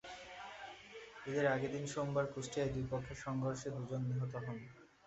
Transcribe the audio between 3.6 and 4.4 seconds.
দুজন নিহত